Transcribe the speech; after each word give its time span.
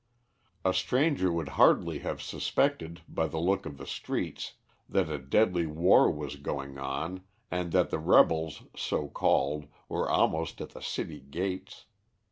A 0.65 0.73
stranger 0.73 1.31
would 1.31 1.49
hardly 1.61 1.99
have 1.99 2.23
suspected, 2.23 3.01
by 3.07 3.27
the 3.27 3.37
look 3.37 3.67
of 3.67 3.77
the 3.77 3.85
streets, 3.85 4.53
that 4.89 5.11
a 5.11 5.19
deadly 5.19 5.67
war 5.67 6.09
was 6.09 6.37
going 6.37 6.79
on, 6.79 7.21
and 7.51 7.71
that 7.71 7.91
the 7.91 7.99
rebels 7.99 8.63
so 8.75 9.07
called 9.07 9.67
were 9.87 10.09
almost 10.09 10.59
at 10.59 10.71
the 10.71 10.81
city 10.81 11.19
gates. 11.19 11.85